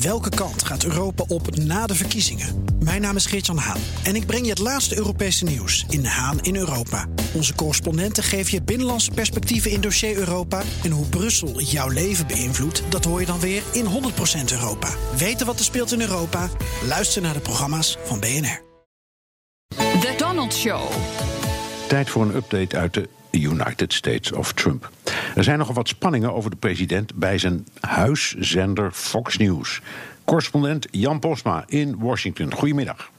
[0.00, 2.64] Welke kant gaat Europa op na de verkiezingen?
[2.78, 6.40] Mijn naam is Geert-Jan Haan en ik breng je het laatste Europese nieuws in Haan
[6.40, 7.06] in Europa.
[7.34, 10.62] Onze correspondenten geven je binnenlandse perspectieven in dossier Europa.
[10.82, 13.88] En hoe Brussel jouw leven beïnvloedt, dat hoor je dan weer in 100%
[14.52, 14.88] Europa.
[15.16, 16.48] Weten wat er speelt in Europa?
[16.86, 18.62] Luister naar de programma's van BNR.
[19.76, 20.90] The Donald Show.
[21.88, 24.90] Tijd voor een update uit de United States of Trump.
[25.34, 29.80] Er zijn nogal wat spanningen over de president bij zijn huiszender Fox News.
[30.24, 32.52] Correspondent Jan Posma in Washington.
[32.52, 33.10] Goedemiddag.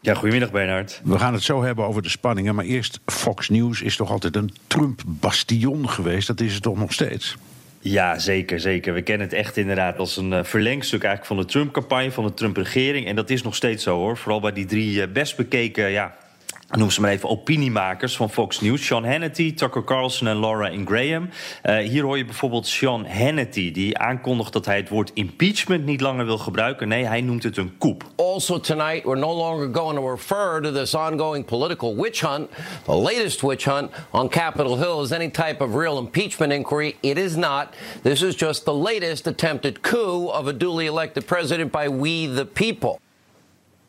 [0.00, 1.00] Ja, goedemiddag Bernhard.
[1.04, 4.36] We gaan het zo hebben over de spanningen, maar eerst Fox News is toch altijd
[4.36, 6.26] een Trump-bastion geweest.
[6.26, 7.36] Dat is het toch nog steeds?
[7.80, 8.94] Ja, zeker, zeker.
[8.94, 12.34] We kennen het echt inderdaad als een uh, verlengstuk eigenlijk van de Trump-campagne, van de
[12.34, 13.06] Trump-regering.
[13.06, 14.16] En dat is nog steeds zo hoor.
[14.16, 16.16] Vooral bij die drie uh, best bekeken ja,
[16.70, 18.84] noem ze maar even opiniemakers van Fox News.
[18.84, 21.28] Sean Hannity, Tucker Carlson en Laura Ingraham.
[21.64, 23.72] Uh, hier hoor je bijvoorbeeld Sean Hannity...
[23.72, 26.88] die aankondigt dat hij het woord impeachment niet langer wil gebruiken.
[26.88, 28.04] Nee, hij noemt het een coup.
[28.16, 32.50] Also tonight, we're no longer going to refer to this ongoing political witch hunt.
[32.84, 36.96] The latest witch hunt on Capitol Hill is any type of real impeachment inquiry.
[37.00, 37.74] It is not.
[38.02, 42.46] This is just the latest attempted coup of a duly elected president by we the
[42.46, 43.03] people.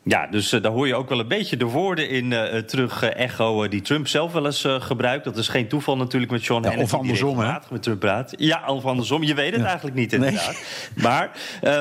[0.08, 3.02] Ja, dus uh, daar hoor je ook wel een beetje de woorden in uh, terug
[3.02, 5.24] uh, echo die Trump zelf wel eens gebruikt.
[5.24, 6.94] Dat is geen toeval natuurlijk met Sean ja, Hannity.
[6.94, 7.52] Of andersom, hè?
[7.70, 8.34] Met Trump praat.
[8.36, 9.22] Ja, of andersom.
[9.22, 9.66] Je weet het ja.
[9.66, 10.62] eigenlijk niet inderdaad.
[10.94, 11.04] Nee.
[11.04, 11.30] Maar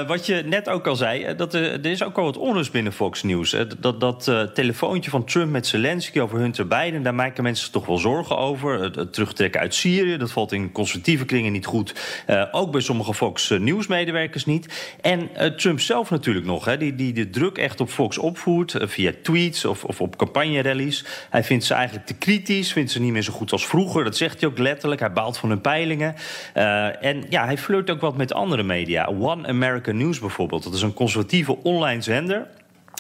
[0.08, 3.24] wat je net ook al zei, dat, er is ook al wat onrust binnen Fox
[3.24, 3.56] News.
[3.80, 7.98] dat dat telefoontje van Trump met Zelensky over Hunter Biden, daar maken mensen toch wel
[7.98, 8.82] zorgen over.
[8.82, 11.96] Het, terugtrekken uit Syrië, dat valt in conservatieve kringen niet goed.
[12.52, 14.96] ook bij sommige Fox News medewerkers niet.
[15.02, 19.12] En Trump zelf natuurlijk nog, hè, die, die de druk echt op Fox opvoert via
[19.24, 21.06] tweets of, of op campagnerallies.
[21.30, 24.04] Hij vindt ze eigenlijk te kritisch, vindt ze niet meer zo goed als vroeger.
[24.04, 25.02] Dat zegt hij ook letterlijk.
[25.02, 26.16] Hij baalt van hun peilingen.
[26.58, 29.06] Uh, en ja, hij flirt ook wat met andere media.
[29.20, 30.64] One American News bijvoorbeeld.
[30.64, 32.48] Dat is een conservatieve online zender.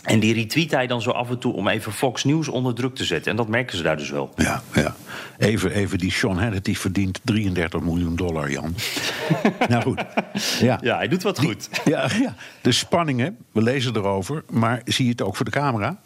[0.06, 2.96] En die retweet hij dan zo af en toe om even Fox News onder druk
[2.96, 3.32] te zetten.
[3.32, 4.34] En dat merken ze daar dus wel.
[4.36, 4.96] Ja, ja.
[5.38, 8.76] Even, even die Sean Hannity verdient 33 miljoen dollar, Jan.
[9.70, 10.06] nou goed.
[10.60, 10.80] Ja.
[10.82, 11.70] ja, hij doet wat die, goed.
[11.86, 14.44] Ja, ja, de spanningen, we lezen erover.
[14.50, 16.00] Maar zie je het ook voor de camera?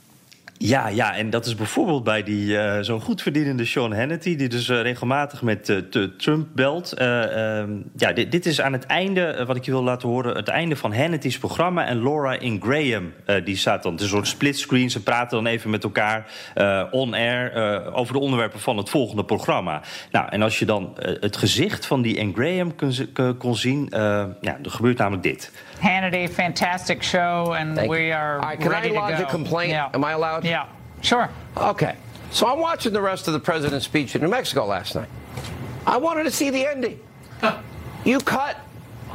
[0.62, 4.36] Ja, ja, en dat is bijvoorbeeld bij die uh, zo goed verdienende Sean Hannity...
[4.36, 7.02] die dus uh, regelmatig met uh, Trump belt.
[7.02, 10.36] Um, ja, dit, dit, is aan het einde, wat ik je wil laten horen...
[10.36, 11.86] het einde van Hannity's programma.
[11.86, 13.92] En Laura Ingraham, die staat dan...
[13.92, 16.26] het is een soort splitscreen, ze praten dan even met elkaar
[16.92, 17.54] on-air...
[17.94, 19.82] over de onderwerpen van het volgende programma.
[20.12, 22.94] Nou, en als je dan het gezicht van die Ingraham kon,
[23.38, 23.88] kon zien...
[24.42, 25.52] ja, er gebeurt namelijk dit...
[25.80, 29.28] Hannity, fantastic show, and Thank we are right, can ready I lodge to go.
[29.28, 29.72] a complaint?
[29.72, 29.94] Yeah.
[29.94, 30.44] Am I allowed?
[30.50, 30.68] Yeah,
[31.02, 31.30] sure.
[31.56, 31.96] Okay.
[32.32, 35.10] So I'm watching the rest of the president's speech in New Mexico last night.
[35.88, 37.00] I wanted to see the ending.
[38.06, 38.58] you cut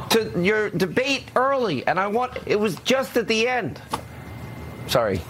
[0.09, 3.81] to your debate early, and I want it was just at the end.
[4.87, 5.21] Sorry.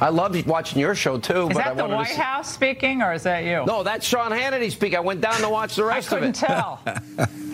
[0.00, 1.48] I loved watching your show too.
[1.48, 2.20] Is but that I the White see...
[2.20, 3.64] House speaking, or is that you?
[3.66, 4.98] No, that's Sean Hannity speaking.
[4.98, 6.46] I went down to watch the I rest of couldn't it.
[6.46, 6.80] tell.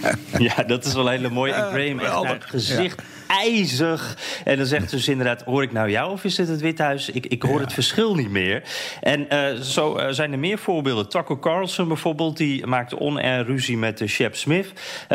[0.39, 1.53] Ja, dat is wel een hele mooie.
[1.53, 3.35] Uh, Graham echt naar het gezicht ja.
[3.35, 4.19] ijzig.
[4.45, 6.83] En dan zegt ze dus inderdaad, hoor ik nou jou of is dit het Witte
[6.83, 7.11] Huis?
[7.11, 7.61] Ik, ik hoor ja.
[7.61, 8.63] het verschil niet meer.
[9.01, 11.09] En uh, zo uh, zijn er meer voorbeelden.
[11.09, 14.73] Tucker Carlson bijvoorbeeld, die maakte on-air ruzie met uh, Shep Smith.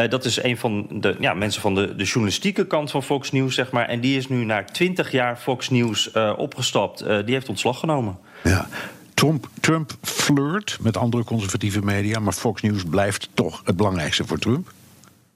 [0.10, 3.56] dat is een van de ja, mensen van de, de journalistieke kant van Fox News,
[3.56, 3.88] zeg maar.
[3.88, 7.04] En die is nu na 20 jaar Fox News opgestapt.
[7.26, 8.18] Die heeft ontslag genomen.
[8.44, 8.68] Ja.
[9.14, 14.40] Trump, Trump flirt met andere conservatieve media, maar Fox News blijft toch het belangrijkste voor
[14.40, 14.72] Trump.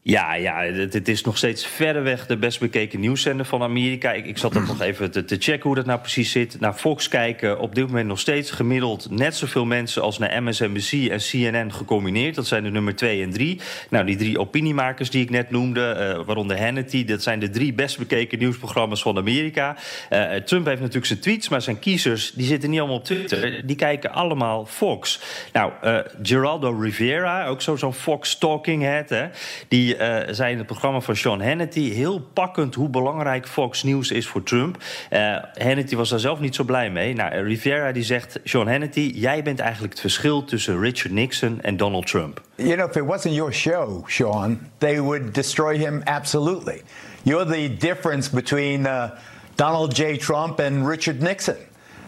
[0.04, 4.12] Ja, ja het, het, is nog steeds verreweg de best bekeken nieuwszender van Amerika.
[4.12, 6.60] Ik, ik zat ook nog even te, checken hoe dat nou precies zit.
[6.60, 10.92] Naar Fox kijken op dit moment nog steeds gemiddeld net zoveel mensen als naar MSNBC
[10.92, 12.36] en CNN gecombineerd.
[12.36, 13.60] Dat zijn de nummer 2 en 3.
[13.90, 17.74] Nou, die drie opiniemakers die ik net noemde, uh, waaronder Hannity, dat zijn de drie
[17.74, 19.78] best bekeken nieuwsprogramma's van Amerika.
[20.10, 23.66] Uh, Trump heeft natuurlijk zijn tweets, maar zijn kiezers die zitten niet allemaal op Twitter.
[23.66, 25.20] Die kijken allemaal Fox.
[25.54, 29.28] Nou, uh, Geraldo Rivera, ook zo'n Fox talking head, hè,
[29.68, 34.11] die uh, zei in het programma van Sean Hannity heel pakkend hoe belangrijk Fox News
[34.11, 34.78] is voor Trump.
[35.09, 37.14] Uh, Hannity was daar zelf niet zo blij mee.
[37.14, 41.78] Nou, Rivera die zegt: Sean Hannity, jij bent eigenlijk het verschil tussen Richard Nixon en
[41.78, 42.41] Donald Trump.
[42.55, 46.82] You know, if it wasn't your show, Sean, they would destroy him absolutely.
[47.23, 49.09] You're the difference between uh,
[49.55, 50.17] Donald J.
[50.17, 51.58] Trump and Richard Nixon.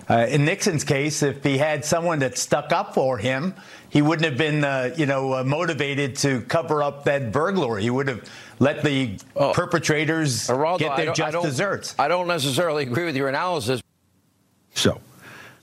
[0.10, 3.54] Uh, in Nixon's case, if he had someone that stuck up for him,
[3.90, 7.84] he wouldn't have been, uh, you know, uh, motivated to cover up that burglary.
[7.84, 8.22] He would have
[8.60, 9.54] let the oh.
[9.54, 11.96] perpetrators Geraldo, get their I just I desserts.
[11.98, 13.82] I don't necessarily agree with your analysis.
[14.74, 15.02] Zo.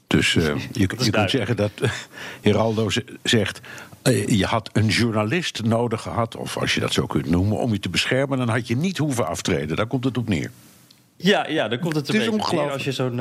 [0.07, 1.71] Dus uh, je, je kunt zeggen dat
[2.43, 2.89] Geraldo
[3.23, 3.61] zegt...
[4.03, 7.59] Uh, je had een journalist nodig gehad, of als je dat zo kunt noemen...
[7.59, 9.77] om je te beschermen, dan had je niet hoeven aftreden.
[9.77, 10.51] Daar komt het op neer.
[11.17, 13.21] Ja, ja dan komt het een het beetje neer als je zo'n...